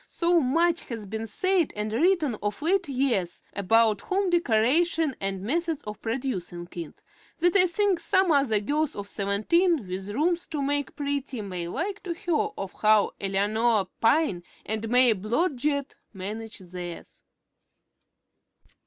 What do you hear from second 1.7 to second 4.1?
and written of late years about